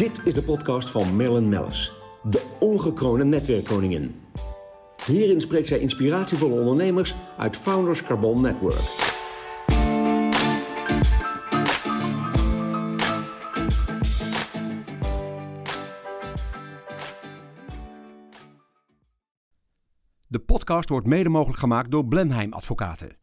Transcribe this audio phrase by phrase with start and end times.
[0.00, 1.92] Dit is de podcast van Marilyn Mellis,
[2.22, 4.20] de ongekroonde netwerkkoningin.
[5.06, 8.80] Hierin spreekt zij inspiratievolle ondernemers uit Founders Carbon Network.
[20.26, 23.16] De podcast wordt mede mogelijk gemaakt door Blenheim Advocaten.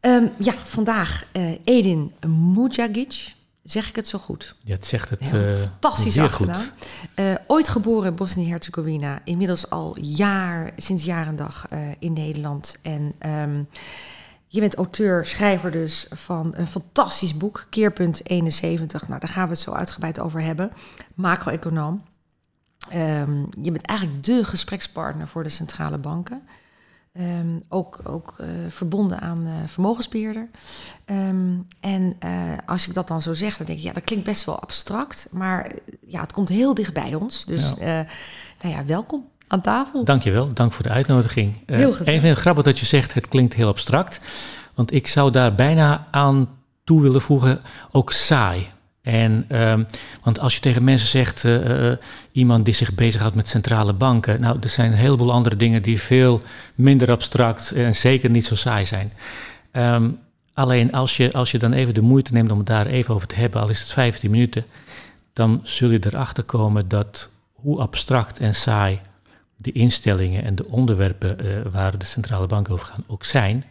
[0.00, 2.12] Um, ja, vandaag uh, Edin
[2.54, 3.40] Mujagic.
[3.62, 4.54] Zeg ik het zo goed?
[4.64, 6.62] Ja, het zegt het ja, uh, fantastisch zeer achternaam.
[7.16, 9.20] Uh, ooit geboren in Bosnië-Herzegovina.
[9.24, 12.76] Inmiddels al jaar, sinds jaar en dag uh, in Nederland.
[12.82, 13.68] En um,
[14.46, 19.08] je bent auteur, schrijver dus van een fantastisch boek, Keerpunt 71.
[19.08, 20.72] Nou, daar gaan we het zo uitgebreid over hebben.
[21.14, 22.02] Macro-econoom.
[22.94, 26.42] Um, je bent eigenlijk de gesprekspartner voor de centrale banken.
[27.20, 30.48] Um, ook ook uh, verbonden aan uh, vermogensbeheerder.
[31.10, 32.30] Um, en uh,
[32.66, 35.28] als ik dat dan zo zeg, dan denk ik, ja, dat klinkt best wel abstract.
[35.30, 35.72] Maar
[36.06, 37.44] ja, het komt heel dicht bij ons.
[37.44, 38.06] Dus ja.
[38.62, 40.04] nou ja, welkom aan tafel.
[40.04, 41.56] Dankjewel, dank voor de uitnodiging.
[41.66, 42.12] Heel gezellig.
[42.12, 44.20] Even heel grappig dat je zegt, het klinkt heel abstract.
[44.74, 46.48] Want ik zou daar bijna aan
[46.84, 48.70] toe willen voegen, ook saai.
[49.02, 49.86] En, um,
[50.22, 51.96] want als je tegen mensen zegt, uh, uh,
[52.32, 56.00] iemand die zich bezighoudt met centrale banken, nou, er zijn een heleboel andere dingen die
[56.00, 56.40] veel
[56.74, 59.12] minder abstract en zeker niet zo saai zijn.
[59.72, 60.18] Um,
[60.54, 63.26] alleen als je, als je dan even de moeite neemt om het daar even over
[63.26, 64.64] te hebben, al is het 15 minuten,
[65.32, 69.00] dan zul je erachter komen dat hoe abstract en saai
[69.56, 73.64] de instellingen en de onderwerpen uh, waar de centrale banken over gaan ook zijn,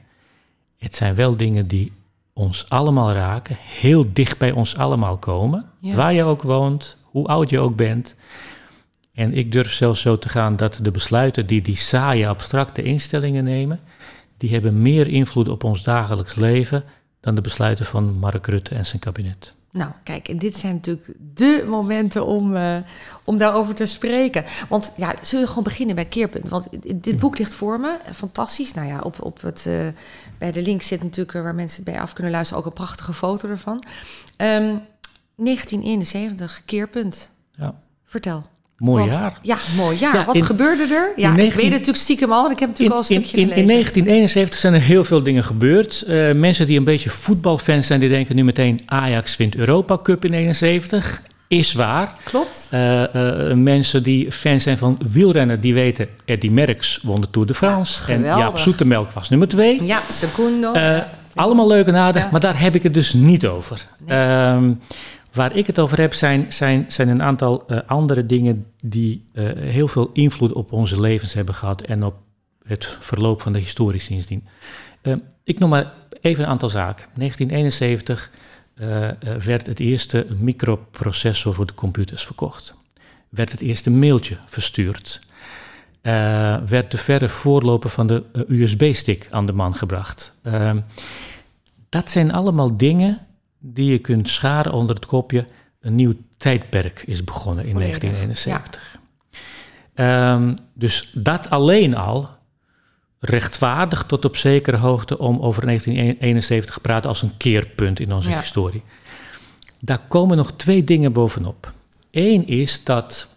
[0.78, 1.92] het zijn wel dingen die
[2.34, 5.96] ons allemaal raken, heel dicht bij ons allemaal komen, ja.
[5.96, 8.16] waar je ook woont, hoe oud je ook bent.
[9.14, 13.44] En ik durf zelfs zo te gaan dat de besluiten die die saaie, abstracte instellingen
[13.44, 13.80] nemen,
[14.42, 16.84] die hebben meer invloed op ons dagelijks leven
[17.20, 19.54] dan de besluiten van Mark Rutte en zijn kabinet.
[19.72, 22.78] Nou, kijk, en dit zijn natuurlijk de momenten om, uh,
[23.26, 24.46] om daarover te spreken.
[24.70, 26.50] Want ja, zullen we gewoon beginnen bij Keerpunt?
[26.50, 28.74] Want dit boek ligt voor me, fantastisch.
[28.74, 29.88] Nou ja, op, op het, uh,
[30.38, 32.76] bij de link zit natuurlijk uh, waar mensen het bij af kunnen luisteren ook een
[32.76, 33.84] prachtige foto ervan.
[34.38, 34.82] Um,
[35.36, 37.32] 1971, Keerpunt.
[37.52, 37.76] Ja.
[38.06, 38.44] Vertel.
[38.82, 39.38] Mooi Want, jaar.
[39.42, 40.16] Ja, mooi jaar.
[40.16, 41.12] Ja, Wat in- gebeurde er?
[41.16, 43.38] Ja, ik 19 weet het natuurlijk stiekem al, want ik heb natuurlijk al een stukje
[43.38, 43.62] in, gelezen.
[43.62, 46.04] in 1971 zijn er heel veel dingen gebeurd.
[46.08, 50.26] Uh, mensen die een beetje voetbalfans zijn, die denken nu meteen Ajax wint Europa Cup
[50.26, 51.22] in 71.
[51.48, 52.14] Is waar.
[52.24, 52.70] Klopt.
[52.74, 57.48] Uh, uh, mensen die fans zijn van wielrennen, die weten Eddie Merckx won de Tour
[57.48, 58.12] de France.
[58.12, 58.24] Ja, en.
[58.24, 59.84] Jaap Zoetemelk was nummer twee.
[59.84, 60.74] Ja, secundo.
[60.74, 60.98] Uh,
[61.36, 63.86] allemaal leuk en aardig, maar daar heb ik het dus niet over.
[64.06, 64.76] Nee.
[65.34, 69.52] Waar ik het over heb, zijn, zijn, zijn een aantal uh, andere dingen die uh,
[69.56, 72.16] heel veel invloed op onze levens hebben gehad en op
[72.64, 74.48] het verloop van de historie sindsdien.
[75.04, 77.08] Uh, ik noem maar even een aantal zaken.
[77.16, 78.32] 1971
[78.76, 79.08] uh,
[79.44, 82.76] werd het eerste microprocessor voor de computers verkocht.
[83.30, 85.22] Werd het eerste mailtje verstuurd.
[86.66, 90.34] Werd de verre voorloper van de USB-stick aan de man gebracht.
[90.44, 90.72] Uh,
[91.90, 93.28] dat zijn allemaal dingen
[93.62, 95.46] die je kunt scharen onder het kopje
[95.80, 99.00] een nieuw tijdperk is begonnen in Volledig, 1971.
[99.96, 100.34] Ja.
[100.34, 102.30] Um, dus dat alleen al
[103.20, 108.30] rechtvaardig tot op zekere hoogte om over 1971 te praten als een keerpunt in onze
[108.30, 108.40] Ja.
[108.40, 108.84] historie.
[109.80, 111.74] Daar komen nog twee dingen bovenop.
[112.12, 113.28] Eén is dat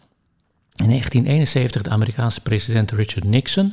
[0.76, 3.72] in 1971 de Amerikaanse president Richard Nixon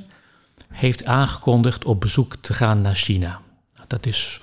[0.69, 3.41] heeft aangekondigd op bezoek te gaan naar China.
[3.88, 4.41] Dat is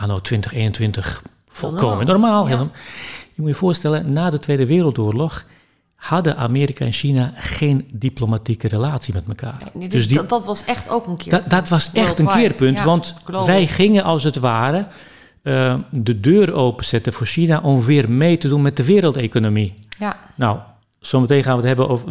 [0.00, 2.48] anno 2021 volkomen normaal.
[2.48, 2.68] Ja.
[3.34, 5.44] Je moet je voorstellen, na de Tweede Wereldoorlog
[5.94, 9.58] hadden Amerika en China geen diplomatieke relatie met elkaar.
[9.74, 11.50] Nee, dus dus die, dat, dat was echt ook een keerpunt.
[11.50, 13.46] dat, dat was echt een keerpunt, Ja, want global.
[13.46, 14.86] wij gingen als het ware
[15.42, 19.74] uh, de deur openzetten voor China om weer mee te doen met de wereldeconomie.
[19.98, 20.58] Ja, Nou,
[21.00, 22.08] zometeen gaan we het hebben over.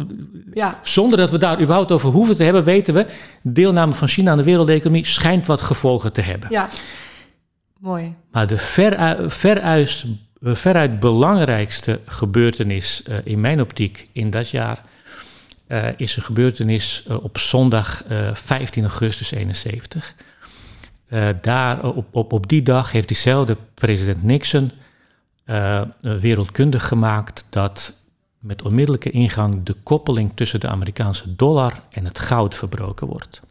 [0.54, 0.78] ja.
[0.82, 3.06] Zonder dat we daar überhaupt over hoeven te hebben, weten we,
[3.42, 6.48] deelname van China aan de wereldeconomie schijnt wat gevolgen te hebben.
[6.50, 6.68] ja.
[7.78, 8.14] Mooi.
[8.30, 10.04] Maar de veruit, veruit,
[10.40, 14.82] veruit belangrijkste gebeurtenis uh, in mijn optiek in dat jaar
[15.96, 18.02] is een gebeurtenis op zondag
[18.32, 20.14] 15 augustus 71.
[21.40, 24.70] daar, op, op, op die dag heeft diezelfde president Nixon
[26.00, 27.92] wereldkundig gemaakt dat
[28.38, 33.42] met onmiddellijke ingang de koppeling tussen de Amerikaanse dollar en het goud verbroken wordt.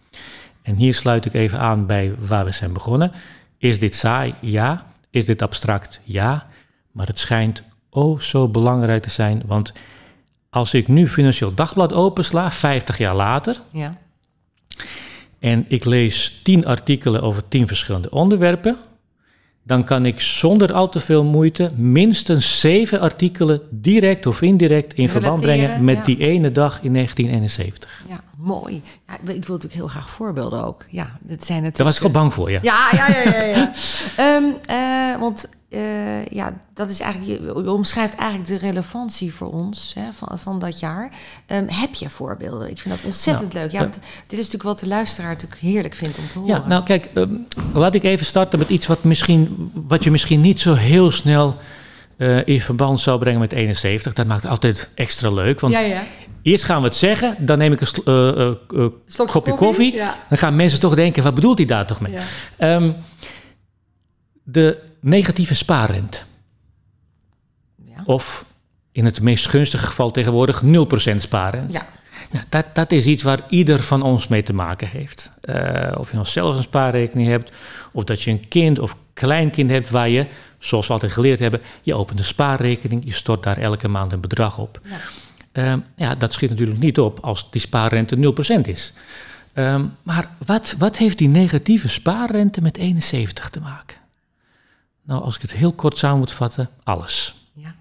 [0.62, 3.12] En hier sluit ik even aan bij waar we zijn begonnen.
[3.66, 4.34] Is dit saai?
[4.42, 4.86] Ja.
[5.10, 6.00] Is dit abstract?
[6.04, 6.46] Ja.
[6.92, 9.74] Maar het schijnt oh zo belangrijk te zijn, want
[10.50, 13.98] als ik nu Financieel Dagblad opensla, 50 jaar later, Ja.
[15.40, 18.78] en ik lees 10 artikelen over 10 verschillende onderwerpen,
[19.66, 25.10] dan kan ik zonder al te veel moeite minstens zeven artikelen direct of indirect in
[25.10, 26.04] verband brengen met ja.
[26.04, 28.04] die ene dag in 1971.
[28.10, 28.82] Ja, mooi.
[29.08, 30.86] Ja, ik wil natuurlijk heel graag voorbeelden ook.
[30.90, 31.76] Ja, dit zijn natuurlijk...
[31.76, 32.60] Daar was ik wel bang voor, ja.
[32.62, 33.44] Ja, ja, ja, ja.
[33.44, 33.72] ja.
[34.16, 39.52] Ehm, eh, want eh, ja, dat is eigenlijk, je, je omschrijft eigenlijk de relevantie voor
[39.52, 41.12] ons hè, van, van dat jaar.
[41.46, 42.70] Ehm, heb je voorbeelden?
[42.70, 43.72] Ik vind dat ontzettend leuk.
[43.72, 46.56] Ja, want dit is natuurlijk wat de luisteraar natuurlijk heerlijk vindt om te horen.
[46.56, 47.34] Ja, nou kijk, ehm,
[47.74, 51.58] laat ik even starten met iets wat, misschien, wat je misschien niet zo heel snel
[52.18, 54.14] eh, in verband zou brengen met 71.
[54.14, 56.04] Dat maakt het altijd extra leuk, want ja, ja.
[56.42, 59.94] eerst gaan we het zeggen, dan neem ik een eh, kopje koffie.
[59.94, 60.16] Ja.
[60.30, 62.12] Dan gaan mensen toch denken, wat bedoelt hij daar toch mee?
[62.12, 62.22] Ja.
[62.58, 62.92] Ehm,
[64.44, 66.22] de negatieve spaarrente.
[67.76, 68.04] Ja.
[68.06, 68.46] Of
[68.92, 70.68] in het meest gunstige geval tegenwoordig 0%
[71.18, 71.74] spaarrente.
[71.74, 71.86] Ja.
[72.32, 75.32] Nou, dat, dat is iets waar ieder van ons mee te maken heeft.
[75.42, 77.52] Eh, of je nog zelf een spaarrekening hebt,
[77.92, 80.26] of dat je een kind of kleinkind hebt waar je,
[80.60, 84.22] zoals we altijd geleerd hebben, je opent een spaarrekening, je stort daar elke maand een
[84.22, 84.80] bedrag op.
[84.84, 84.98] Ja.
[85.52, 88.94] Ehm, ja, dat schiet natuurlijk niet op als die spaarrente 0% is.
[89.54, 93.98] Ehm, maar wat, wat heeft die negatieve spaarrente met 71 te maken?
[95.06, 97.36] Nou, als ik het heel kort samen moet vatten, alles.
[97.54, 97.76] Ja.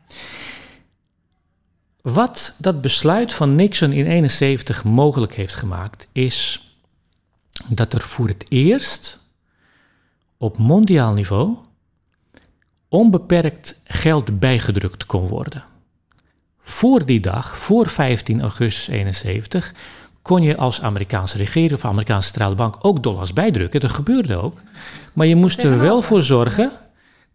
[2.02, 6.68] Wat dat besluit van Nixon in 71 mogelijk heeft gemaakt, is
[7.68, 9.18] dat er voor het eerst
[10.36, 11.56] op mondiaal niveau
[12.88, 15.64] onbeperkt geld bijgedrukt kon worden.
[16.58, 19.74] Voor die dag, voor 15 augustus 71,
[20.22, 23.80] kon je als Amerikaanse regering of Amerikaanse centrale bank ook dollars bijdrukken.
[23.80, 24.60] Dat gebeurde ook.
[25.12, 26.72] Maar je moest er wel voor zorgen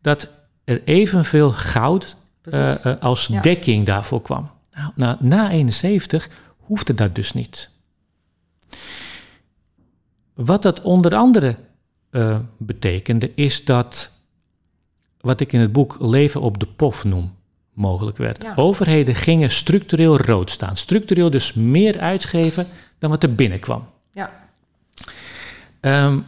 [0.02, 0.30] dat
[0.64, 3.42] er evenveel goud eh, eh, als Ja.
[3.42, 4.50] dekking daarvoor kwam.
[4.72, 7.70] Nou, na, na 71 hoefde dat dus niet.
[10.34, 11.56] Wat dat onder andere
[12.10, 14.12] eh, betekende, is dat
[15.22, 17.36] wat ik in het boek Leven op de Pof noem,
[17.74, 18.44] mogelijk werd.
[18.44, 18.54] Ja.
[18.56, 20.78] Overheden gingen structureel rood staan.
[20.78, 22.68] Structureel dus meer uitgeven
[22.98, 23.88] dan wat er binnenkwam.
[24.12, 24.48] ja.
[25.80, 26.20] Ehm,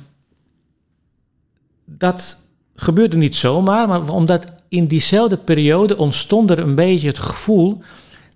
[1.85, 2.37] dat
[2.81, 7.81] gebeurde niet zomaar, maar omdat in diezelfde periode ontstond er een beetje het gevoel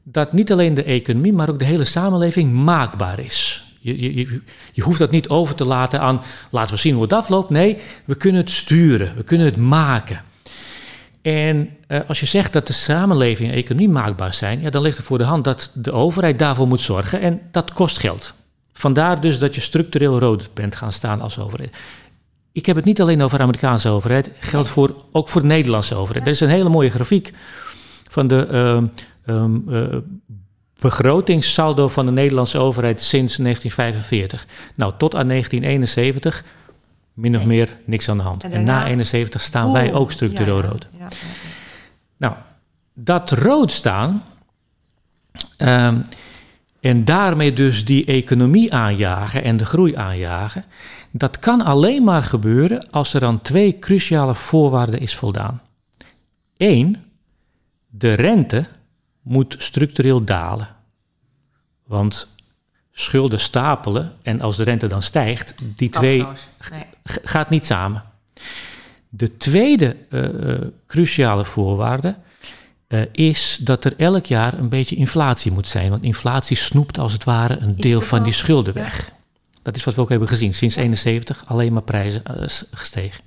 [0.03, 3.63] dat niet alleen de economie, maar ook de hele samenleving maakbaar is.
[3.79, 6.21] Je, je, je, hoeft dat niet over te laten aan,
[6.51, 7.49] laten we zien hoe dat loopt.
[7.49, 10.21] Nee, we kunnen het sturen, we kunnen het maken.
[11.21, 14.97] En eh, als je zegt dat de samenleving en economie maakbaar zijn, ja, dan ligt
[14.97, 18.33] het voor de hand dat de overheid daarvoor moet zorgen en dat kost geld.
[18.73, 21.77] Vandaar dus dat je structureel rood bent gaan staan als overheid.
[22.55, 25.95] Ik heb het niet alleen over de Amerikaanse overheid, geldt voor, ook voor de Nederlandse
[25.95, 26.25] overheid.
[26.25, 27.31] Er is een hele mooie grafiek
[28.09, 28.47] van de
[29.25, 29.97] eh,
[30.79, 34.47] begrotingssaldo van de Nederlandse overheid sinds 1945.
[34.75, 36.43] Nou, tot aan 1971
[37.13, 38.43] min of meer niks aan de hand.
[38.43, 40.87] En na 71 staan wij ook structureel ja, rood.
[40.91, 41.27] Ja, ja, ja.
[42.17, 42.33] Nou,
[42.93, 44.23] dat rood staan
[45.57, 46.01] ehm,
[46.79, 50.65] en daarmee dus die economie aanjagen en de groei aanjagen,
[51.17, 55.61] dat kan alleen maar gebeuren als er aan twee cruciale voorwaarden is voldaan.
[56.57, 57.03] Eén,
[57.87, 58.65] de rente
[59.21, 60.67] moet structureel dalen.
[61.85, 62.27] Want
[62.91, 66.25] schulden stapelen en als de rente dan stijgt, die twee.
[66.71, 66.85] Nee.
[67.03, 68.03] Gaat niet samen.
[69.09, 72.15] De tweede eh, eh, cruciale voorwaarde
[72.87, 75.89] eh, is dat er elk jaar een beetje inflatie moet zijn.
[75.89, 79.13] Want inflatie snoept als het ware een deel van die schulden weg.
[79.65, 80.53] Dat is wat we ook hebben gezien.
[80.53, 83.23] Sinds 71 alleen maar prijzen eh, gestegen.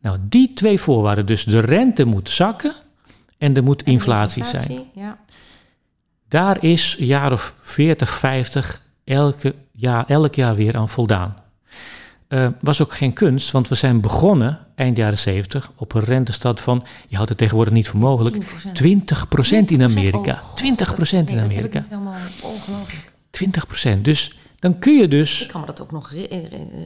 [0.00, 2.74] Nou, die twee voorwaarden, dus de rente moet zakken
[3.38, 4.80] en er moet En inflatie zijn.
[4.94, 5.18] Ja.
[6.28, 11.36] Daar is een jaar of 40, 50 elke jaar, elk jaar weer aan voldaan.
[12.28, 16.60] Eh, was ook geen kunst, want we zijn begonnen eind jaren 70 op een rentestad
[16.60, 18.72] van, je houdt het tegenwoordig niet voor mogelijk, 10%.
[18.74, 20.32] 20% in Amerika.
[20.32, 20.58] Oh, God.
[20.58, 21.46] 20% in Nee, Amerika.
[21.46, 23.12] Dat heb ik niet helemaal ongelooflijk.
[23.30, 24.04] 20%.
[24.04, 26.40] Dus dan kun je Ik dus, kan me dat ook nog heri- eh,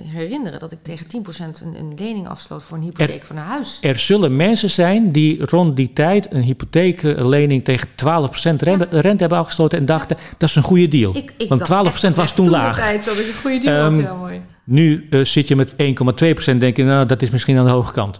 [0.04, 3.78] herinneren dat ik tegen 10% een, een lening afsloot voor een hypotheek van een huis.
[3.80, 9.38] er zullen mensen zijn die rond die tijd een hypotheeklening tegen 12% rente, rente hebben
[9.38, 11.16] afgesloten en dachten, dat is een goede deal.
[11.16, 12.78] Ik, ik want dacht 12% echt was toen de laag.
[12.78, 14.00] tijd dat ik een goede deal had.
[14.00, 14.42] Ja, mooi.
[14.64, 17.92] Nu eh, zit je met 1,2%, denk je, nou, dat is misschien aan de hoge
[17.92, 18.18] kant.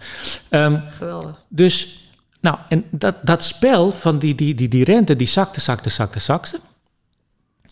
[0.48, 1.44] Ehm, Geweldig.
[1.48, 1.98] Dus,
[2.40, 6.18] nou, en dat, dat spel van die, die, die, die rente, die zakte, zakte, zakte,
[6.18, 6.58] zakte.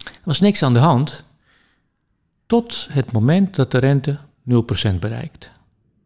[0.05, 1.25] Er was niks aan de hand.
[2.49, 4.19] Tot het moment dat de rente
[4.95, 5.51] 0% bereikt.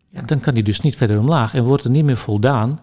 [0.08, 2.80] Ja, dan kan die dus niet verder omlaag en wordt er niet meer voldaan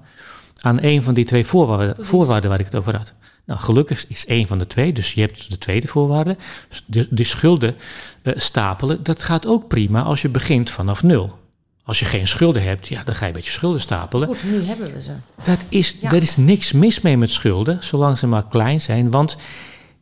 [0.62, 3.14] aan een van die twee voorwaarden, voorwaarden waar ik het over had.
[3.46, 6.38] Nou, gelukkig is één van de twee, dus je hebt de tweede voorwaarde.
[6.70, 7.76] Dus De, de schulden
[8.22, 11.38] eh, stapelen, dat gaat ook prima als je begint vanaf nul.
[11.84, 14.28] Als je geen schulden hebt, ja, dan ga je een beetje schulden stapelen.
[14.28, 15.12] Goed, nu hebben we ze.
[15.44, 16.12] Dat is, Ja.
[16.12, 19.12] Er is niks mis mee met schulden, zolang ze maar klein zijn.
[19.12, 19.38] Want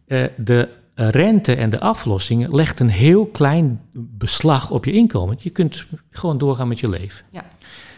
[0.08, 5.38] eh, de rente en de aflossingen legt een heel klein beslag op je inkomen.
[5.40, 7.26] Je kunt gewoon doorgaan met je leven.
[7.32, 7.44] Ja.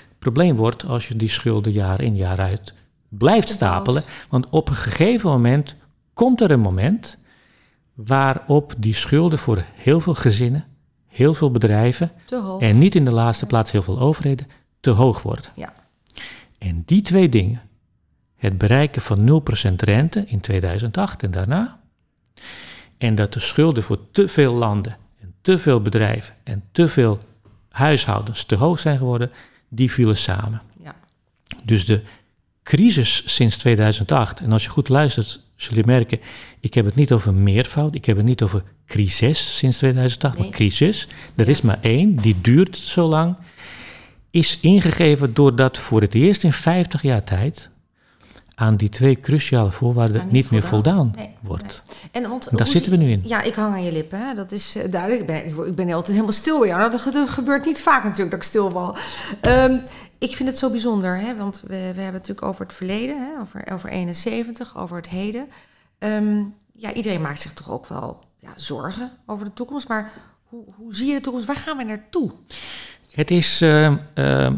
[0.10, 2.74] Het probleem wordt als je die schulden jaar in jaar uit
[3.10, 4.04] blijft stapelen.
[4.30, 5.76] Want op een gegeven moment
[6.14, 7.18] komt er een moment
[7.94, 10.66] waarop die schulden voor heel veel gezinnen,
[11.08, 12.12] heel veel bedrijven
[12.60, 14.48] en niet in de laatste plaats heel veel overheden
[14.80, 15.52] te hoog worden.
[15.56, 15.74] Ja.
[16.58, 17.62] En die twee dingen,
[18.36, 19.42] het bereiken van
[19.72, 21.80] 0% rente in 2008 en daarna,
[23.00, 27.20] en dat de schulden voor te veel landen en te veel bedrijven en te veel
[27.70, 29.32] huishoudens te hoog zijn geworden,
[29.70, 30.62] die vielen samen.
[30.84, 30.96] Ja.
[31.64, 32.02] Dus de
[32.64, 36.20] crisis sinds 2008, en als je goed luistert, zul je merken,
[36.60, 40.44] ik heb het niet over meervoud, ik heb het niet over crisis sinds 2008, Nee.
[40.44, 41.08] maar crisis.
[41.36, 43.36] Er is maar één, die duurt zo lang,
[44.32, 47.70] is ingegeven doordat voor het eerst in 50 jaar tijd
[48.60, 50.96] aan die twee cruciale voorwaarden niet, niet meer voldaan.
[50.96, 51.82] voldaan Nee, wordt.
[52.12, 53.22] En want, En daar zitten we nu in.
[53.24, 54.28] Ja, ik hang aan je lippen.
[54.28, 54.34] Hè?
[54.34, 55.22] Dat is eh, duidelijk.
[55.22, 56.92] Ik ben, ik, ben altijd helemaal stil bij jou.
[56.92, 58.96] Dat, ge- dat gebeurt niet vaak natuurlijk dat ik stilval.
[59.42, 59.78] Ehm
[60.20, 61.36] ik vind het zo bijzonder, hè?
[61.36, 63.40] want we, we hebben het natuurlijk over het verleden, hè?
[63.42, 65.48] Over, over 71, over het heden.
[66.00, 69.88] Ehm, ja, iedereen maakt zich toch ook wel ja, zorgen over de toekomst.
[69.88, 70.12] Maar
[70.44, 71.48] hoe, hoe zie je de toekomst?
[71.48, 72.32] Waar gaan we naartoe?
[73.12, 74.54] Het is, eh, eh,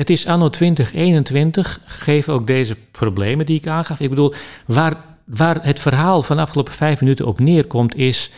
[0.00, 4.00] het is anno 2021, gegeven ook deze problemen die ik aangaf.
[4.00, 4.34] Ik bedoel,
[4.66, 8.30] waar, waar het verhaal van de afgelopen vijf minuten op neerkomt, is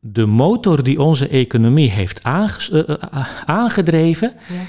[0.00, 4.60] de motor die onze economie heeft aanges- eh, eh, aangedreven, Ja,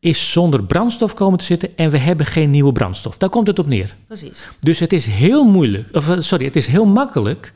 [0.00, 3.16] is zonder brandstof komen te zitten en we hebben geen nieuwe brandstof.
[3.16, 3.96] Daar komt het op neer.
[4.06, 4.48] precies.
[4.60, 7.52] Dus het is heel moeilijk, of eh, sorry, het is heel makkelijk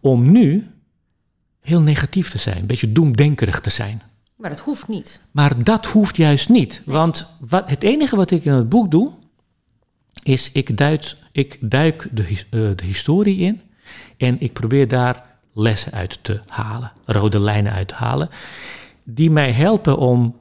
[0.00, 0.70] om nu
[1.60, 4.02] heel negatief te zijn, een beetje doemdenkerig te zijn.
[4.42, 5.20] Maar dat hoeft niet.
[5.30, 6.82] Maar dat hoeft juist niet.
[6.84, 9.12] Want wat, het enige wat ik in het boek doe,
[10.22, 12.40] is ik duik, ik duik de, eh,
[12.76, 13.60] de historie in
[14.16, 18.28] en ik probeer daar lessen uit te halen, rode lijnen uit te halen,
[19.04, 20.36] die mij helpen om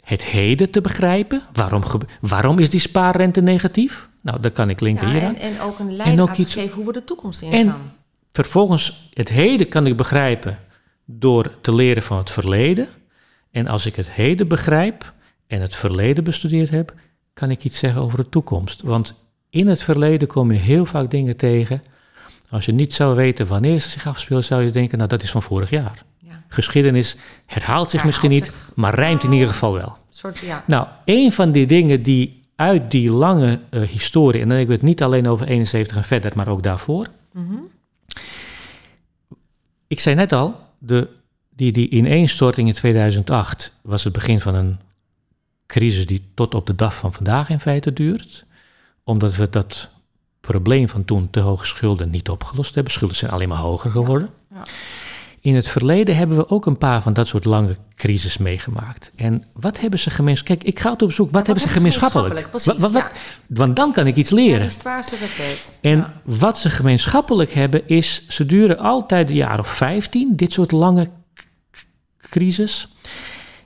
[0.00, 1.42] het heden te begrijpen.
[1.52, 1.82] Waarom,
[2.20, 4.08] waarom is die spaarrente negatief?
[4.22, 6.52] Nou, dat kan ik linken Ja, hier en, en ook een lijn ook aan iets-
[6.52, 7.92] te geven hoe we de toekomst En- ingaan.
[8.32, 10.58] Vervolgens, het heden kan ik begrijpen
[11.04, 12.88] door te leren van het verleden.
[13.52, 15.12] En als ik het heden begrijp
[15.46, 16.94] en het verleden bestudeerd heb,
[17.32, 18.82] kan ik iets zeggen over de toekomst.
[18.82, 19.14] Want
[19.50, 21.82] in het verleden kom je heel vaak dingen tegen.
[22.50, 25.30] Als je niet zou weten wanneer ze zich afspelen, zou je denken, nou dat is
[25.30, 26.04] van vorig jaar.
[26.18, 27.16] Ja, Geschiedenis
[27.46, 29.96] herhaalt zich Herhaalt misschien niet, maar rijmt in ieder geval wel.
[30.10, 30.64] soort, ja.
[30.66, 34.72] Nou, een van die dingen die uit die lange eh, historie, en dan heb ik
[34.72, 37.06] het niet alleen over 71 en verder, maar ook daarvoor.
[37.32, 37.54] Mhm.
[39.86, 41.08] Ik zei net al, de,
[41.56, 44.78] die, die ineenstorting in 2008 was het begin van een
[45.66, 48.44] crisis die tot op de dag van vandaag in feite duurt.
[49.04, 49.88] Omdat we dat
[50.40, 52.92] probleem van toen te hoge schulden niet opgelost hebben.
[52.92, 54.28] Schulden zijn alleen maar hoger geworden.
[54.54, 54.62] ja.
[55.40, 59.10] In het verleden hebben we ook een paar van dat soort lange crisis meegemaakt.
[59.16, 60.62] En wat hebben ze gemeenschappelijk?
[60.64, 61.26] Kijk, ik ga altijd op zoek.
[61.26, 62.48] Wat, wat hebben ze gemeenschappelijk?
[62.52, 63.10] Wat- wat-
[63.46, 64.70] Want dan kan ik iets leren.
[65.80, 66.12] En Ja.
[66.24, 71.10] wat ze gemeenschappelijk hebben is, ze duren altijd een jaar of 15, dit soort lange
[72.32, 72.88] crisis.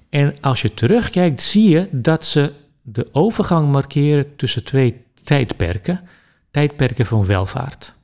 [0.09, 6.01] En als je terugkijkt, zie je dat ze de overgang markeren tussen twee tijdperken.
[6.51, 7.95] Tijdperken van welvaart.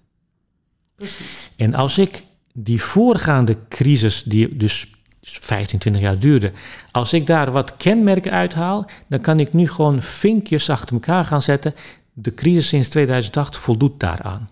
[0.97, 1.51] Precies.
[1.57, 4.91] En als ik die voorgaande crisis, die dus
[5.23, 6.53] 15, 20 jaar duurde,
[6.91, 11.43] als ik daar wat kenmerken uithaal, dan kan ik nu gewoon vinkjes achter elkaar gaan
[11.43, 11.75] zetten.
[12.13, 14.51] De crisis sinds 2008 voldoet daaraan.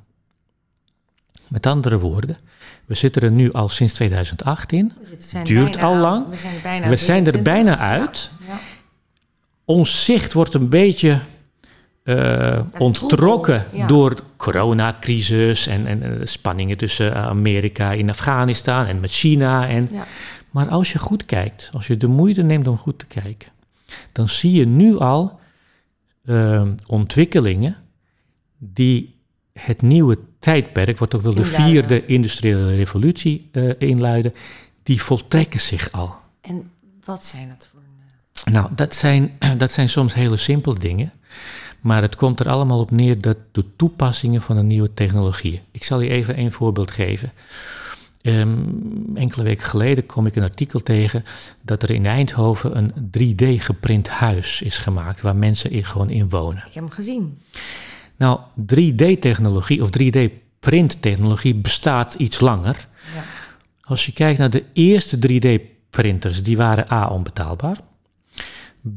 [1.48, 2.38] Met andere woorden,
[2.90, 4.92] we zitten er nu al sinds 2008 in.
[5.00, 6.28] We zitten- zijn Duurt al aan- lang.
[6.28, 7.42] We zijn, bijna We zijn er 23.
[7.42, 8.30] bijna uit.
[8.48, 8.58] Ja.
[9.64, 11.20] Ons zicht wordt een beetje
[12.02, 13.86] eh, onttrokken troebel, ja.
[13.86, 19.10] door de coronacrisis en, en eh, de spanningen tussen eh, Amerika en Afghanistan en met
[19.10, 19.68] China.
[19.68, 19.88] En.
[20.50, 23.48] Maar als je goed kijkt, als je de moeite neemt om goed te kijken,
[24.12, 25.40] dan zie je nu al
[26.24, 27.76] eh, ontwikkelingen
[28.58, 29.14] die
[29.52, 34.34] het nieuwe tijdperk, wordt ook wel de vierde industriële revolutie eh, inluiden,
[34.82, 36.14] die voltrekken zich al.
[36.40, 36.70] En
[37.04, 37.80] wat zijn het voor...
[38.44, 41.12] een, Nou, dat zijn, dat zijn soms hele simpele dingen.
[41.80, 45.60] Maar het komt er allemaal op neer dat de toepassingen van een nieuwe technologie.
[45.70, 47.32] Ik zal je even een voorbeeld geven.
[48.22, 48.58] Ehm,
[49.14, 51.24] enkele weken geleden kom ik een artikel tegen
[51.62, 56.64] dat er in Eindhoven een 3D-geprint huis is gemaakt waar mensen in, gewoon in wonen.
[56.66, 57.38] Ik heb hem gezien.
[58.20, 58.40] Nou,
[58.74, 62.88] 3D-technologie of 3D-printtechnologie bestaat iets langer.
[63.14, 63.22] Ja.
[63.80, 67.76] Als je kijkt naar de eerste 3D-printers, die waren A, onbetaalbaar.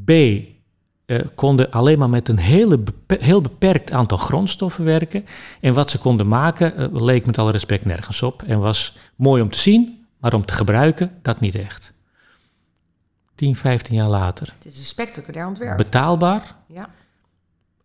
[0.06, 5.26] B, eh, konden alleen maar met een hele heel beperkt aantal grondstoffen werken.
[5.62, 8.44] En wat ze konden maken, eh, leek met alle respect nergens op.
[8.44, 11.94] En was mooi om te zien, maar om te gebruiken, dat niet echt.
[13.36, 14.54] 10, 15 jaar later.
[14.56, 15.78] Het is een spectaculair ontwerp.
[15.78, 16.56] Betaalbaar.
[16.68, 16.90] ja.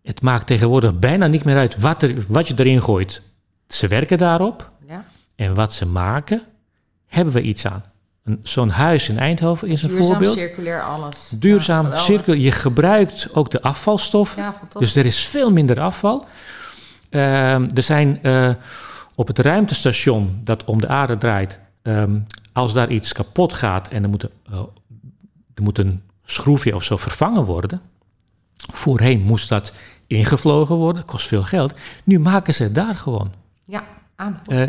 [0.02, 3.22] Het maakt tegenwoordig bijna niet meer uit wat, er, wat je erin gooit.
[3.68, 4.68] Ze werken daarop.
[4.86, 5.04] ja.
[5.36, 6.42] En wat ze maken,
[7.06, 7.84] hebben we iets aan.
[8.42, 10.36] Zo'n huis in Eindhoven is een Duurzaam, voorbeeld.
[10.38, 11.32] circulair, alles.
[11.34, 12.34] Duurzaam, Ja, cirkel.
[12.34, 14.42] Je gebruikt ook de afvalstoffen.
[14.42, 16.26] Ja, dus er is veel minder afval.
[17.10, 18.50] Ehm, er zijn eh,
[19.14, 22.18] op het ruimtestation dat om de aarde draait, ehm,
[22.52, 24.58] als daar iets kapot gaat en er moet, eh,
[25.54, 27.80] er moet een schroefje of zo vervangen worden.
[28.72, 29.72] Voorheen moest dat
[30.06, 31.74] ingevlogen worden, kost veel geld.
[32.04, 33.32] Nu maken ze het daar gewoon.
[33.64, 33.84] Ja,
[34.16, 34.48] aanbod.
[34.48, 34.66] Eh,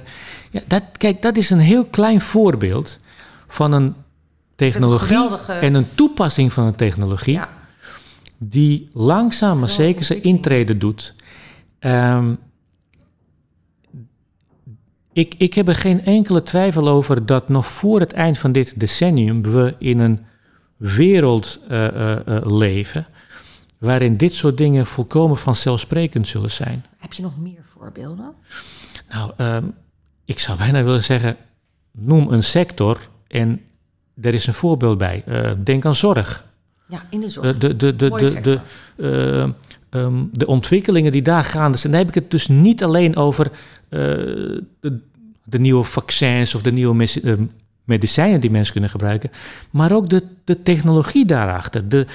[0.51, 2.99] ja, dat, kijk, dat is een heel klein voorbeeld
[3.47, 3.95] van een
[4.55, 7.49] technologie en een toepassing van een technologie ja.
[8.37, 11.13] die langzaam maar zeker zijn intrede doet.
[11.79, 12.33] Ehm,
[15.13, 18.79] ik, ik heb er geen enkele twijfel over dat nog voor het eind van dit
[18.79, 20.25] decennium we in een
[20.77, 23.07] wereld eh, eh, leven
[23.79, 26.85] waarin dit soort dingen volkomen vanzelfsprekend zullen zijn.
[26.97, 28.33] Heb je nog meer voorbeelden?
[29.09, 29.63] Nou, ehm,
[30.25, 31.37] ik zou bijna willen zeggen,
[31.91, 33.61] noem een sector en
[34.21, 35.23] er is een voorbeeld bij.
[35.25, 36.47] Eh, denk aan zorg.
[36.87, 37.53] Ja, in de zorg.
[37.53, 38.59] Eh, de, de, de, Mooie de, de,
[39.91, 41.91] eh, ehm, de ontwikkelingen die daar gaande zijn.
[41.91, 43.51] Dan heb ik het dus niet alleen over
[43.89, 43.99] eh,
[44.79, 44.99] de,
[45.43, 47.33] de nieuwe vaccins of de nieuwe eh,
[47.83, 49.31] medicijnen die mensen kunnen gebruiken,
[49.69, 51.89] maar ook de, de technologie daarachter.
[51.89, 52.05] De,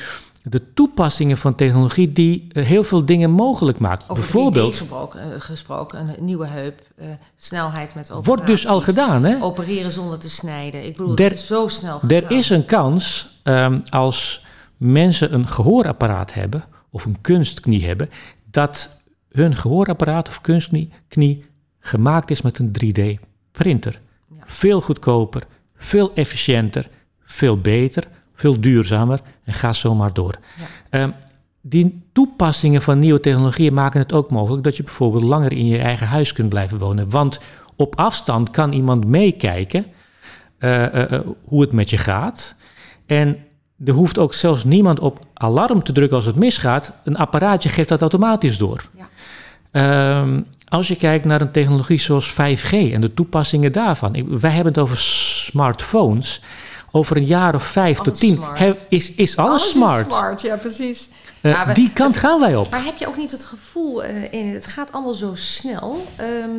[0.46, 4.02] de toepassingen van technologie die eh, heel veel dingen mogelijk maakt.
[4.02, 8.26] Over Bijvoorbeeld, 3D gebroken, eh, gesproken, een nieuwe heup, eh, snelheid met operaties.
[8.26, 9.42] wordt dus al gedaan, hè?
[9.42, 10.84] Opereren zonder te snijden.
[10.86, 12.00] Ik bedoel, Er- het is zo snel.
[12.08, 14.44] Er is een kans ehm, als
[14.76, 18.08] mensen een gehoorapparaat hebben of een kunstknie hebben,
[18.50, 18.98] dat
[19.30, 21.44] hun gehoorapparaat of kunstknie knie
[21.80, 24.00] gemaakt is met een 3D-printer.
[24.28, 24.42] Ja.
[24.44, 25.42] Veel goedkoper,
[25.76, 26.88] veel efficiënter,
[27.24, 30.34] veel beter, veel duurzamer en ga zo maar door.
[30.90, 31.00] Ja.
[31.00, 31.10] Ehm,
[31.60, 35.78] die toepassingen van nieuwe technologieën maken het ook mogelijk dat je bijvoorbeeld langer in je
[35.78, 37.10] eigen huis kunt blijven wonen.
[37.10, 37.40] Want
[37.76, 39.86] op afstand kan iemand meekijken
[40.58, 42.54] eh, eh, eh, hoe het met je gaat.
[43.06, 43.36] En
[43.84, 46.92] er hoeft ook zelfs niemand op alarm te drukken als het misgaat.
[47.04, 48.84] Een apparaatje geeft dat automatisch door.
[48.96, 49.08] Ja.
[49.70, 54.14] Ehm, als je kijkt naar een technologie zoals 5G en de toepassingen daarvan.
[54.14, 56.40] Ik- wij hebben het over smartphones.
[56.96, 60.06] Over een jaar of vijf tot tien he- is, is alles, smart.
[60.06, 61.08] Is smart, ja precies.
[61.40, 62.70] Eh, Ja, die kant gaan wij op.
[62.70, 66.06] Maar heb je ook niet het gevoel, eh, in, het gaat allemaal zo snel.
[66.16, 66.50] Ehm,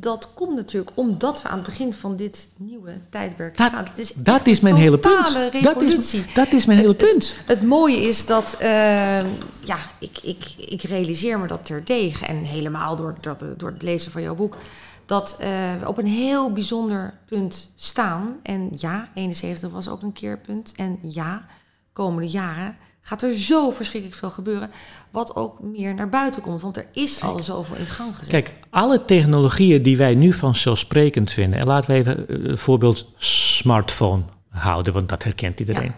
[0.00, 3.84] dat komt natuurlijk omdat we aan het begin van dit nieuwe tijdperk Dat- gaan.
[3.84, 5.38] Het is Dat is mijn hele punt.
[5.62, 7.34] Dat is, dat is mijn hele Het- punt.
[7.46, 9.26] Het mooie is dat, ehm,
[9.60, 14.12] ja, ik, ik, ik realiseer me dat terdege en helemaal door, door, door het lezen
[14.12, 14.56] van jouw boek,
[15.06, 15.48] dat eh,
[15.80, 18.36] we op een heel bijzonder punt staan.
[18.42, 20.72] En ja, 71 was ook een keerpunt.
[20.76, 21.44] En ja,
[21.92, 24.70] komende jaren gaat er zo verschrikkelijk veel gebeuren,
[25.10, 26.62] wat ook meer naar buiten komt.
[26.62, 28.30] Want er is al zoveel in gang gezet.
[28.30, 33.06] Kijk, alle technologieën die wij nu vanzelfsprekend vinden, en laten we even eh, het voorbeeld
[33.16, 35.92] smartphone houden, want dat herkent iedereen.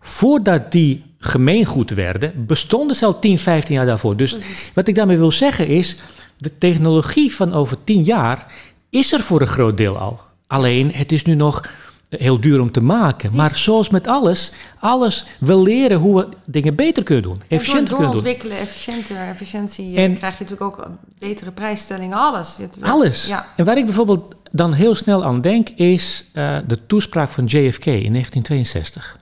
[0.00, 4.16] Voordat die gemeengoed werden, bestonden ze al 10, 15 jaar daarvoor.
[4.16, 4.36] Dus
[4.74, 5.96] wat ik daarmee wil zeggen is,
[6.40, 8.46] de technologie van over 10 jaar
[8.90, 10.20] is er voor een groot deel al.
[10.46, 11.64] Alleen, het is nu nog
[12.08, 13.30] heel duur om te maken.
[13.34, 17.88] Maar zoals met alles, alles, we leren hoe we dingen beter kunnen doen, efficiënter kunnen
[17.88, 17.98] doen.
[17.98, 22.56] doorontwikkelen, efficiënter, efficiëntie, En- krijg je natuurlijk ook betere prijsstellingen, alles.
[22.80, 23.26] Alles.
[23.26, 23.46] Ja.
[23.56, 27.86] En waar ik bijvoorbeeld dan heel snel aan denk, is eh, de toespraak van JFK
[27.86, 29.18] in 1962.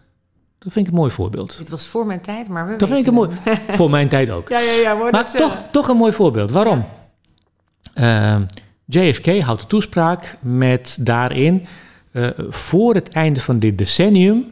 [0.58, 1.58] Dat vind ik een mooi voorbeeld.
[1.58, 3.30] Dit was voor mijn tijd, maar we Dat vind ik een mooi,
[3.78, 4.48] voor mijn tijd ook.
[4.54, 5.10] Ja, ja, ja.
[5.10, 6.50] Maar toch, toch een mooi voorbeeld.
[6.50, 6.84] Waarom?
[8.84, 11.66] JFK houdt de toespraak met daarin,
[12.12, 14.44] eh, voor het einde van dit decennium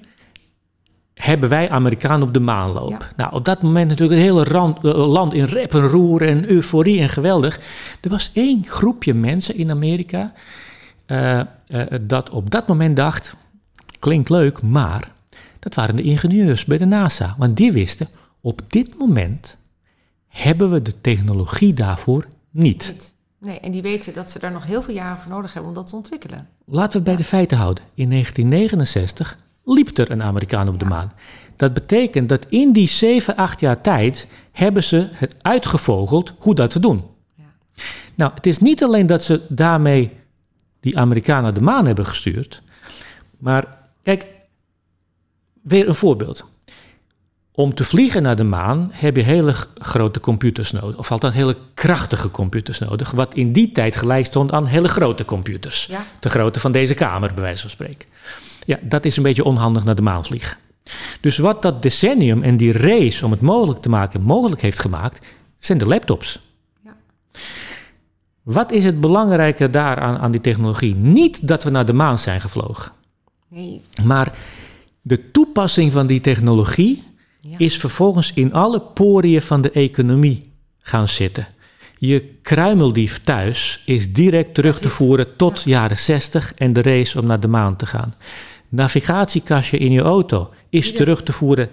[1.14, 2.90] hebben wij Amerikanen op de maan lopen.
[2.90, 3.10] Ja.
[3.16, 6.50] Nou, op dat moment natuurlijk het hele rand- eh, land in rep en roer en
[6.50, 7.60] euforie en geweldig.
[8.00, 10.32] Er was één groepje mensen in Amerika
[11.06, 11.40] eh,
[12.00, 13.36] dat op dat moment dacht,
[13.98, 15.10] klinkt leuk, maar
[15.58, 17.34] dat waren de ingenieurs bij de NASA.
[17.38, 18.08] Want die wisten,
[18.40, 19.56] op dit moment
[20.28, 23.14] hebben we de technologie daarvoor niet.
[23.38, 25.76] Nee, en die weten dat ze daar nog heel veel jaren voor nodig hebben om
[25.76, 26.48] dat te ontwikkelen.
[26.64, 27.84] Laten we het bij de feiten houden.
[27.94, 31.12] In 1969 liep er een Amerikaan op de maan.
[31.56, 36.70] Dat betekent dat in die 7, 8 jaar tijd hebben ze het uitgevogeld hoe dat
[36.70, 37.02] te doen.
[37.34, 37.44] Ja.
[38.14, 40.12] Nou, het is niet alleen dat ze daarmee
[40.80, 42.62] die Amerikanen naar de maan hebben gestuurd.
[43.38, 44.26] Maar kijk,
[45.62, 46.44] weer een voorbeeld.
[47.56, 50.98] Om te vliegen naar de maan heb je hele grote computers nodig.
[50.98, 53.10] Of althans hele krachtige computers nodig.
[53.10, 55.86] Wat in die tijd gelijk stond aan hele grote computers.
[55.86, 56.04] Ja.
[56.20, 58.08] De grootte van deze kamer, bij wijze van spreken.
[58.64, 60.56] Ja, dat is een beetje onhandig naar de maan vliegen.
[61.20, 65.26] Dus wat dat decennium en die race om het mogelijk te maken mogelijk heeft gemaakt,
[65.58, 66.40] zijn de laptops.
[66.84, 66.96] Ja.
[68.42, 70.94] Wat is het belangrijke daar aan, aan die technologie?
[70.94, 72.92] Niet dat we naar de maan zijn gevlogen,
[73.48, 73.80] Nee.
[74.04, 74.34] maar
[75.02, 77.14] de toepassing van die technologie
[77.48, 77.58] Ja.
[77.58, 81.46] is vervolgens in alle poriën van de economie gaan zitten.
[81.98, 87.26] Je kruimeldief thuis is direct terug te voeren tot jaren 60 en de race om
[87.26, 88.14] naar de maan te gaan.
[88.68, 91.68] Navigatiekastje in je auto is Ieder- terug te voeren.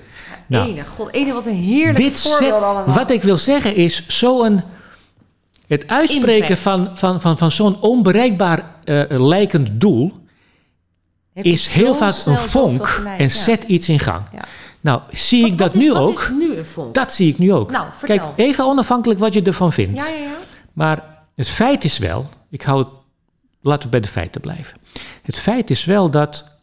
[0.48, 2.96] Nou, ene, god, ene wat een heerlijk dit voorbeeld zet, allemaal.
[2.96, 4.62] wat ik wil zeggen is zo'n.
[5.68, 6.60] Het uitspreken Impact.
[6.60, 10.12] van, van, van, van zo'n onbereikbaar eh, lijkend doel
[11.34, 13.30] Heeft is heel vaak een vonk en ja.
[13.30, 14.22] zet iets in gang.
[14.32, 14.44] Ja.
[14.84, 16.20] Nou, zie Wat- ik dat is- nu ook?
[16.20, 16.94] is nu een vonk?
[16.94, 17.72] Dat zie ik nu ook.
[17.72, 18.18] Nou, vertel.
[18.18, 20.00] Kijk, even onafhankelijk wat je ervan vindt.
[20.08, 20.36] Ja, ja, ja.
[20.74, 22.88] Maar het feit is wel, ik hou het,
[23.62, 24.78] laten we bij de feiten blijven.
[25.22, 26.58] Het feit is wel dat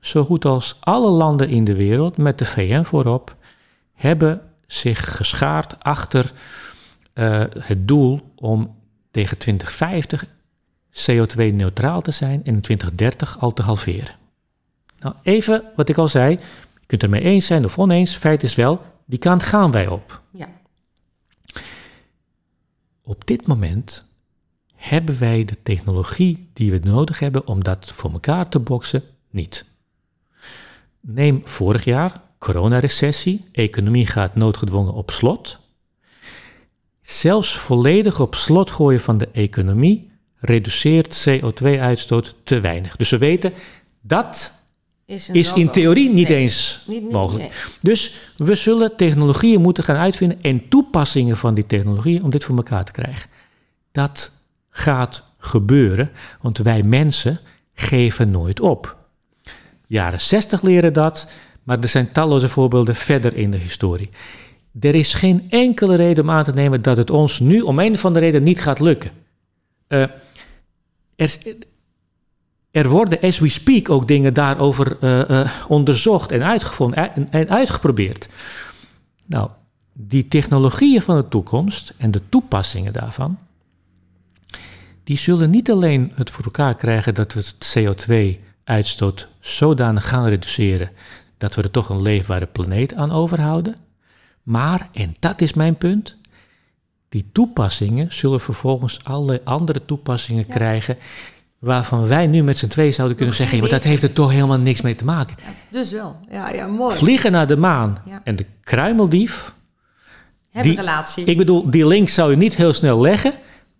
[0.00, 3.36] zo goed als alle landen in de wereld, met de VN voorop,
[3.94, 6.32] hebben zich geschaard achter
[7.12, 8.74] eh, het doel om
[9.10, 10.26] tegen 2050
[10.90, 14.14] CO2-neutraal te zijn en in 2030 al te halveren.
[14.98, 16.38] Nou, even wat ik al zei,
[16.98, 20.22] kunt het ermee eens zijn of oneens, feit is wel, die kant gaan wij op.
[20.30, 20.48] Ja.
[23.02, 24.04] Op dit moment
[24.74, 29.64] hebben wij de technologie die we nodig hebben om dat voor elkaar te boksen niet.
[31.00, 35.58] Neem vorig jaar, coronarecessie, economie gaat noodgedwongen op slot.
[37.02, 42.96] Zelfs volledig op slot gooien van de economie reduceert CO2-uitstoot te weinig.
[42.96, 43.52] Dus we weten
[44.00, 44.63] dat
[45.06, 46.36] Is, in theorie niet Nee.
[46.38, 47.42] eens Niet- niet- mogelijk.
[47.48, 47.52] nee.
[47.80, 52.56] Dus we zullen technologieën moeten gaan uitvinden en toepassingen van die technologieën om dit voor
[52.56, 53.30] elkaar te krijgen.
[53.92, 54.30] Dat
[54.70, 56.08] gaat gebeuren,
[56.40, 57.38] want wij mensen
[57.74, 58.96] geven nooit op.
[59.86, 61.30] Jaren 60 leren dat,
[61.62, 64.08] maar er zijn talloze voorbeelden verder in de historie.
[64.80, 67.94] Er is geen enkele reden om aan te nemen dat het ons nu om een
[67.94, 69.10] of andere reden niet gaat lukken.
[69.86, 70.02] Eh,
[71.16, 71.38] er,
[72.74, 77.50] er worden, as we speak, ook dingen daarover eh, eh, onderzocht en uitgevonden en, en
[77.50, 78.28] uitgeprobeerd.
[79.26, 79.48] Nou,
[79.92, 83.38] die technologieën van de toekomst en de toepassingen daarvan,
[85.04, 90.90] die zullen niet alleen het voor elkaar krijgen dat we het CO2-uitstoot zodanig gaan reduceren
[91.38, 93.76] dat we er toch een leefbare planeet aan overhouden,
[94.42, 96.16] maar, en dat is mijn punt,
[97.08, 100.54] die toepassingen zullen vervolgens alle andere toepassingen Ja.
[100.54, 100.96] krijgen
[101.64, 104.58] waarvan wij nu met z'n twee zouden kunnen zeggen, maar dat heeft er toch helemaal
[104.58, 105.36] niks mee te maken.
[105.46, 106.16] Ja, dus wel.
[106.30, 106.96] Ja, ja, mooi.
[106.96, 108.20] Vliegen naar de maan Ja.
[108.24, 109.54] en de kruimeldief,
[110.50, 111.24] Heb die- een relatie.
[111.24, 113.32] ik bedoel, die link zou je niet heel snel leggen,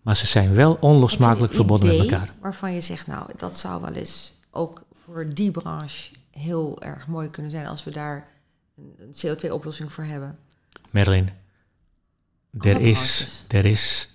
[0.03, 2.33] maar ze zijn wel onlosmakelijk verbonden met elkaar.
[2.40, 7.31] Waarvan je zegt, nou, dat zou wel eens ook voor die branche heel erg mooi
[7.31, 8.27] kunnen zijn als we daar
[8.77, 10.38] een een CO2-oplossing voor hebben.
[10.90, 11.29] Merlin,
[12.61, 14.13] er is, er, is,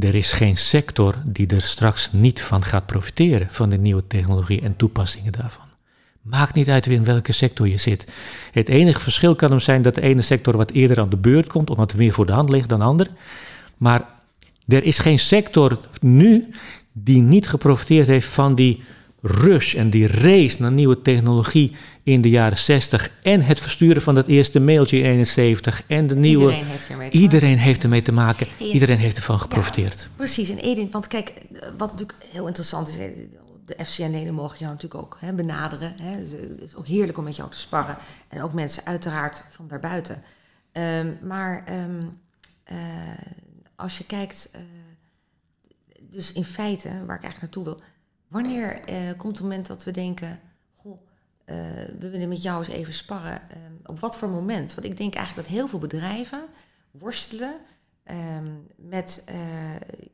[0.00, 4.60] er is geen sector die er straks niet van gaat profiteren van de nieuwe technologie
[4.60, 5.64] en toepassingen daarvan.
[6.22, 8.12] Maakt niet uit in welke sector je zit.
[8.52, 11.48] Het enige verschil kan hem zijn dat de ene sector wat eerder aan de beurt
[11.48, 13.08] komt, omdat het meer voor de hand ligt dan de ander.
[13.76, 14.08] Maar
[14.68, 16.54] er is geen sector nu
[16.92, 18.82] die niet geprofiteerd heeft van die
[19.22, 24.14] rush en die race naar nieuwe technologie in de jaren 60 en het versturen van
[24.14, 26.52] dat eerste mailtje in 71 en de nieuwe...
[26.52, 28.46] Iedereen heeft ermee te Iedereen heeft ermee te maken.
[28.58, 28.66] Ja.
[28.66, 30.08] Iedereen heeft ervan geprofiteerd.
[30.16, 32.94] Precies, en Edin, want kijk, eh, wat natuurlijk heel interessant is,
[33.64, 35.94] de FCN-leden mogen jou natuurlijk ook hè, benaderen.
[36.00, 36.20] Hè.
[36.20, 37.96] Dus, Het is ook heerlijk om met jou te sparren.
[38.28, 40.22] En ook mensen uiteraard van daarbuiten.
[40.72, 42.02] Ehm, maar ehm,
[42.64, 42.76] eh,
[43.76, 44.60] als je kijkt, eh,
[46.00, 47.80] dus in feite, waar ik eigenlijk naartoe wil,
[48.32, 50.40] wanneer eh, komt het moment dat we denken,
[50.72, 50.98] goh,
[51.44, 51.56] eh,
[51.98, 53.50] we willen met jou eens even sparren.
[53.50, 54.74] Ehm, op wat voor moment?
[54.74, 56.44] Want ik denk eigenlijk dat heel veel bedrijven
[56.90, 57.54] worstelen
[58.02, 59.36] ehm, met, eh,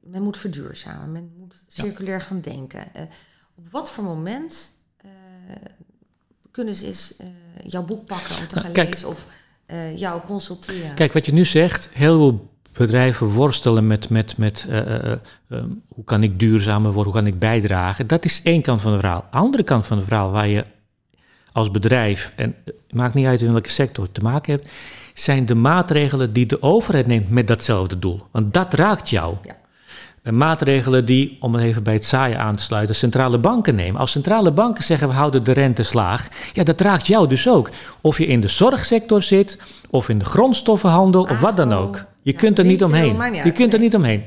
[0.01, 2.85] men moet verduurzamen, men moet circulair gaan denken.
[3.55, 4.71] Op wat voor moment
[6.51, 7.15] kunnen ze eens
[7.65, 8.91] jouw boek pakken om te Nou, gaan kijk.
[8.93, 9.27] lezen of
[9.95, 10.95] jou consulteren?
[10.95, 15.19] Kijk, wat je nu zegt, heel veel bedrijven worstelen met, met, met eh, eh, eh,
[15.49, 18.07] ehm, hoe kan ik duurzamer worden, hoe kan ik bijdragen.
[18.07, 19.27] Dat is één kant van het verhaal.
[19.31, 20.64] Andere kant van het verhaal waar je
[21.53, 24.71] als bedrijf, en het maakt niet uit in welke sector te maken hebt,
[25.14, 28.27] zijn de maatregelen die de overheid neemt met datzelfde doel.
[28.31, 29.35] Want dat raakt jou.
[29.43, 29.57] Ja.
[30.29, 34.01] Eh, maatregelen die, om het even bij het saaien aan te sluiten, centrale banken nemen.
[34.01, 37.71] Als centrale banken zeggen we houden de rente laag, ja, dat raakt jou dus ook.
[38.01, 39.59] Of je in de zorgsector zit,
[39.91, 42.05] of in de grondstoffenhandel, of wat dan ook.
[42.23, 43.31] Je Ja, kunt er niet omheen.
[43.31, 43.88] niet je kunt er nee.
[43.88, 44.23] niet omheen.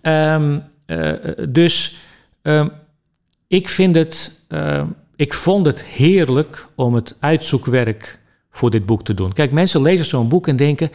[0.00, 1.12] Ehm, eh,
[1.48, 1.96] dus
[2.42, 2.68] ehm,
[3.48, 8.18] ik vind het, ehm, ik vond het heerlijk om het uitzoekwerk
[8.50, 9.32] voor dit boek te doen.
[9.32, 10.90] Kijk, mensen lezen zo'n boek en denken,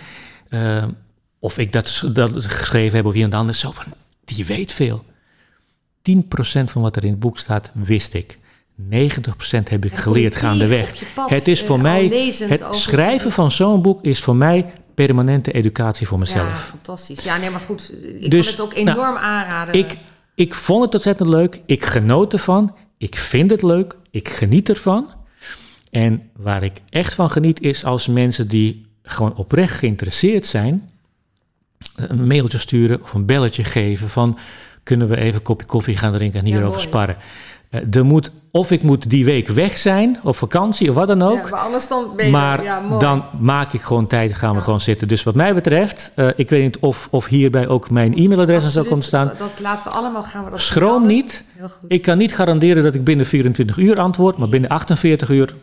[1.39, 3.85] of ik dat, dat geschreven heb of iemand anders, zo van,
[4.35, 5.03] die weet veel.
[6.11, 6.21] 10%
[6.65, 8.37] van wat er in het boek staat, wist ik.
[8.89, 10.93] 90% heb ik En geleerd gaandeweg.
[11.13, 12.05] pad, Het is eh, voor al mij,
[12.47, 16.59] het schrijven van zo'n boek is voor mij permanente educatie voor Ja, mezelf.
[16.69, 17.23] fantastisch.
[17.23, 17.91] Ja, nee, maar goed.
[18.19, 19.73] Ik Dus, kan het ook nou, enorm aanraden.
[19.73, 19.97] Ik,
[20.35, 21.61] ik vond het ontzettend leuk.
[21.65, 22.75] Ik genoot ervan.
[22.97, 23.95] Ik vind het leuk.
[24.11, 25.07] Ik geniet ervan.
[25.91, 30.89] En waar ik echt van geniet is als mensen die gewoon oprecht geïnteresseerd zijn,
[31.95, 34.37] een mailtje sturen of een belletje geven van
[34.83, 37.17] kunnen we even een kopje koffie gaan drinken en hierover sparren.
[37.69, 41.21] Eh, er moet, of ik moet die week weg zijn, op vakantie of wat dan
[41.21, 41.35] ook.
[41.35, 42.31] Ja, maar anders dan ben je...
[42.31, 45.07] Maar ja, dan maak ik gewoon tijd en gaan we gewoon zitten.
[45.07, 48.69] Dus wat mij betreft, eh, ik weet niet of, of hierbij ook mijn e-mailadres en
[48.69, 48.87] zo Absoluut.
[48.87, 49.27] komt staan.
[49.27, 50.43] Dat, dat laten we allemaal gaan.
[50.43, 51.43] We dat Schroom niet.
[51.55, 51.91] Heel goed.
[51.91, 55.53] Ik kan niet garanderen dat ik binnen 24 uur antwoord, maar binnen 48 uur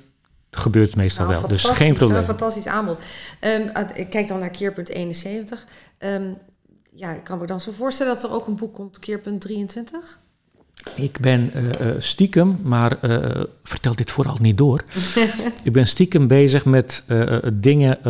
[0.59, 1.49] gebeurt meestal Nou, wel.
[1.49, 2.19] Dus geen probleem.
[2.19, 3.03] Een fantastisch aanbod.
[3.41, 5.67] Ehm, ik kijk dan naar keerpunt 71.
[5.99, 6.33] Ehm,
[6.93, 10.19] ja, ik kan me dan zo voorstellen dat er ook een boek komt, keerpunt 23.
[10.95, 14.85] Ik ben eh, eh, stiekem, maar eh, vertel dit vooral niet door.
[15.65, 17.05] ik ben stiekem bezig met
[17.53, 18.03] dingen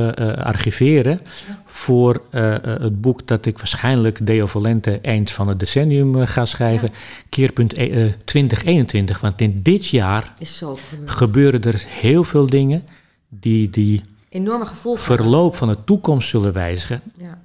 [0.44, 1.20] archiveren
[1.64, 6.90] voor het boek dat ik waarschijnlijk Deo Volente eind van het decennium ga schrijven.
[7.28, 9.20] Keerpunt eh, eh, 2021.
[9.20, 11.10] Want in dit jaar Is zo gebeurd.
[11.10, 12.84] gebeuren er heel veel dingen
[13.28, 15.02] die die Enorme gevolgen.
[15.02, 17.00] verloop van de toekomst zullen wijzigen.
[17.16, 17.38] Ja.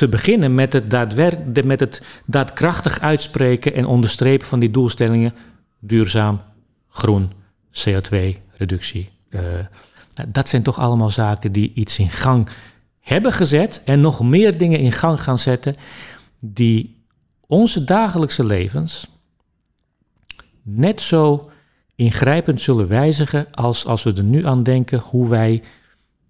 [0.00, 5.32] Te beginnen met het, daadwerk, met het daadkrachtig uitspreken en onderstrepen van die doelstellingen.
[5.78, 6.40] Duurzaam,
[6.88, 7.32] groen,
[7.72, 9.10] CO2-reductie.
[9.28, 9.40] Eh,
[10.14, 12.48] nou, dat zijn toch allemaal zaken die iets in gang
[13.00, 15.76] hebben gezet en nog meer dingen in gang gaan zetten
[16.38, 17.02] die
[17.46, 19.08] onze dagelijkse levens
[20.62, 21.50] net zo
[21.94, 25.62] ingrijpend zullen wijzigen als als we er nu aan denken hoe wij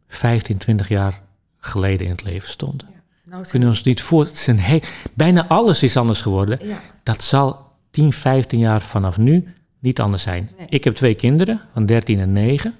[0.08, 1.20] 15, 20 jaar
[1.58, 2.99] geleden in het leven stonden.
[3.30, 4.24] Nou, We kunnen ons niet voor.
[4.24, 4.78] Het zijn he-
[5.14, 6.58] bijna alles is anders geworden.
[6.66, 6.80] ja.
[7.02, 10.50] Dat zal 10, 15 jaar vanaf nu niet anders zijn.
[10.58, 10.66] Nee.
[10.68, 12.74] Ik heb twee kinderen van 13 en 9.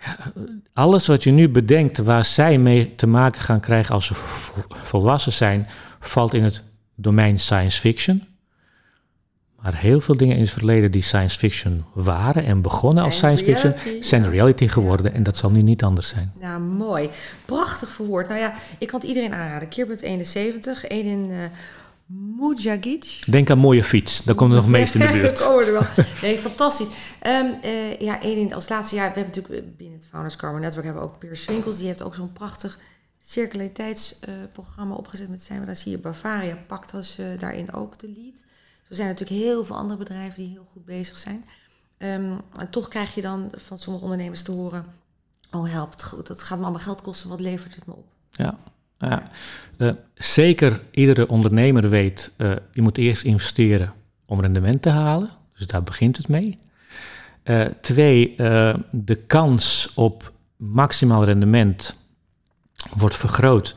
[0.00, 0.16] Ja,
[0.72, 4.64] alles wat je nu bedenkt waar zij mee te maken gaan krijgen als ze vo-
[4.68, 5.66] volwassen zijn,
[6.00, 6.62] valt in het
[6.94, 8.26] domein science fiction.
[9.64, 13.44] Maar heel veel dingen in het verleden die science fiction waren en begonnen als science
[13.44, 15.14] fiction, zijn reality geworden.
[15.14, 16.32] En dat zal nu niet anders zijn.
[16.40, 17.08] Nou, mooi.
[17.44, 18.28] Prachtig verwoord.
[18.28, 19.68] Nou ja, ik kan het iedereen aanraden.
[19.68, 20.84] Keerpunt 71.
[20.84, 21.36] Edin uh,
[22.06, 23.22] Mujagic.
[23.26, 25.42] Denk aan mooie fiets, daar komt er nog meest in de buurt.
[25.42, 25.82] Komen er wel.
[26.22, 26.88] Nee, fantastisch.
[27.20, 30.60] Ehm, eh, ja, Edin, als laatste jaar, we hebben natuurlijk eh, binnen het Founders Carbon
[30.60, 31.78] Network hebben we ook Piers Winkels.
[31.78, 32.78] Die heeft ook zo'n prachtig
[33.18, 35.66] circulariteitsprogramma opgezet met zijn.
[35.66, 38.44] Daar zie je Bavaria pakt eh, daarin ook de lead.
[38.88, 41.44] Er zijn natuurlijk heel veel andere bedrijven die heel goed bezig zijn.
[41.98, 44.84] Ehm, en toch krijg je dan van sommige ondernemers te horen...
[45.52, 48.06] oh help, het, go- dat gaat me allemaal geld kosten, wat levert het me op?
[48.30, 48.58] Ja,
[48.98, 49.30] ja.
[49.78, 53.92] Eh, zeker iedere ondernemer weet, eh, je moet eerst investeren
[54.26, 55.30] om rendement te halen.
[55.56, 56.58] Dus daar begint het mee.
[57.42, 58.34] Eh, twee,
[58.90, 61.94] de kans op maximaal rendement
[62.96, 63.74] wordt vergroot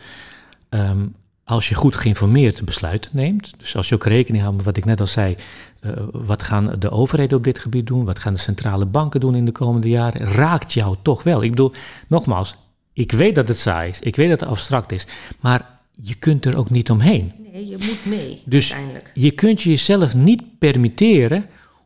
[0.70, 1.06] ehm,
[1.48, 3.54] als je goed geïnformeerd besluiten neemt.
[3.58, 5.36] Dus als je ook rekening houdt met wat ik net al zei,
[5.80, 9.36] eh, wat gaan de overheden op dit gebied doen, wat gaan de centrale banken doen
[9.36, 11.44] in de komende jaren, raakt jou toch wel.
[11.44, 11.72] Ik bedoel,
[12.08, 12.56] nogmaals,
[12.94, 15.08] ik weet dat het saai is, ik weet dat het abstract is,
[15.40, 17.34] maar je kunt er ook niet omheen.
[17.52, 19.12] Nee, je moet mee Dus uiteindelijk.
[19.14, 21.46] je kunt je jezelf niet permitteren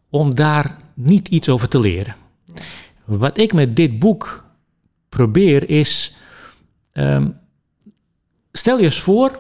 [0.10, 2.16] om daar niet iets over te leren.
[3.06, 4.44] Wat ik met dit boek
[5.10, 6.16] probeer is.
[6.92, 7.28] ehm,
[8.52, 9.40] stel je eens voor,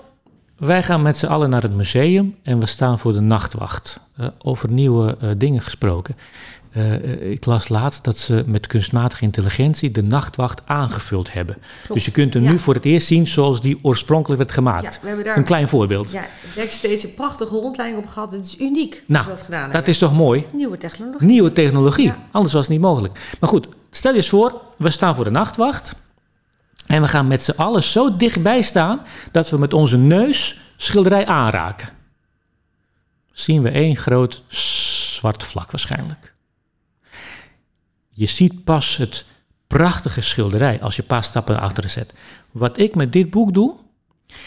[0.67, 3.99] wij gaan met z'n allen naar het museum en we staan voor de nachtwacht.
[4.17, 6.15] Eh, over nieuwe eh, dingen gesproken.
[6.71, 11.57] Eh, ik las laatst dat ze met kunstmatige intelligentie de nachtwacht aangevuld hebben.
[11.93, 12.51] Dus je kunt hem Ja.
[12.51, 14.93] nu voor het eerst zien zoals die oorspronkelijk werd gemaakt.
[14.93, 16.11] Ja, we hebben daar Een klein voorbeeld.
[16.11, 18.31] ja, backstage een prachtige rondleiding op gehad.
[18.31, 19.91] Het is uniek Nou, dat gedaan Dat hebben.
[19.91, 20.45] is toch mooi?
[20.51, 21.27] Nieuwe technologie.
[21.27, 22.05] Nieuwe technologie.
[22.05, 22.17] Ja.
[22.31, 23.35] Anders was het niet mogelijk.
[23.39, 25.95] Maar goed, stel je eens voor, we staan voor de nachtwacht.
[26.85, 31.25] En we gaan met z'n allen zo dichtbij staan dat we met onze neus schilderij
[31.25, 31.89] aanraken.
[33.31, 36.33] Zien we één groot zwart vlak waarschijnlijk.
[38.09, 39.25] Je ziet pas het
[39.67, 42.13] prachtige schilderij als je een paar stappen achteren zet.
[42.51, 43.77] Wat ik met dit boek doe,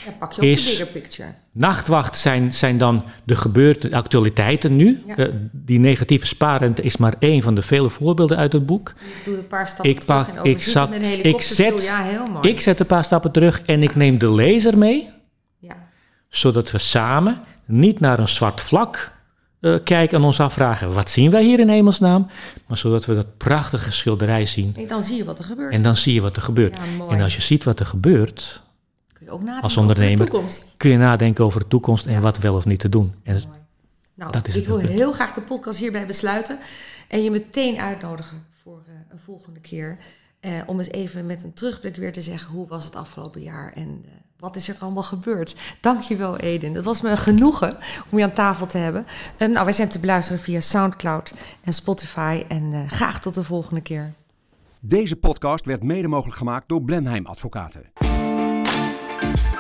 [0.05, 1.29] Ja, pak je ook Is- de bigger picture.
[1.53, 5.03] Nachtwacht zijn, zijn dan de gebeurten, de actualiteiten nu.
[5.07, 5.17] Ja.
[5.17, 8.93] Eh, die negatieve spaarrente is maar één van de vele voorbeelden uit het boek.
[8.99, 11.85] Dus doe een paar stappen Ik terug pak- en ik zat- met een ik zet-
[11.85, 12.49] Ja, heel mooi.
[12.49, 15.11] Ik zet een paar stappen terug en ik neem de lezer mee,
[15.59, 15.77] ja.
[16.29, 19.13] zodat we samen niet naar een zwart vlak
[19.61, 22.27] eh, kijken en ons afvragen: wat zien wij hier in hemelsnaam?
[22.67, 24.73] Maar zodat we dat prachtige schilderij zien.
[24.77, 25.73] Nee, dan zie je wat er gebeurt.
[25.73, 26.77] En dan zie je wat er gebeurt.
[27.11, 28.63] En als je ziet wat er gebeurt,
[29.25, 30.75] kun je ook nadenken als ondernemer- over de toekomst.
[30.77, 32.21] kun je nadenken over de toekomst en Ja.
[32.21, 33.13] wat wel of niet te doen.
[33.23, 33.47] En Mooi.
[34.15, 36.59] Nou, Dat is ik wil heel graag de podcast hierbij besluiten
[37.09, 39.99] en je meteen uitnodigen voor eh, een volgende keer.
[40.41, 43.73] Eh, om eens even met een terugblik weer te zeggen hoe was het afgelopen jaar
[43.75, 45.57] en eh, wat is er allemaal gebeurd.
[45.81, 46.75] Dankjewel Eden.
[46.75, 47.77] Het was me een genoegen
[48.11, 49.07] om je aan tafel te hebben.
[49.37, 51.33] Eh, nou, wij zijn te beluisteren via Soundcloud
[51.63, 54.13] en Spotify en eh, graag tot de volgende keer.
[54.81, 57.83] Deze podcast werd mede mogelijk gemaakt door Blenheim Advocaten.
[59.23, 59.54] you